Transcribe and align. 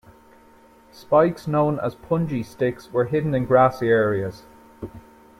Spikes 0.91 1.47
known 1.47 1.79
as 1.79 1.93
Punji 1.95 2.43
sticks 2.43 2.91
were 2.91 3.05
hidden 3.05 3.35
in 3.35 3.45
grassy 3.45 3.87
areas. 3.89 4.41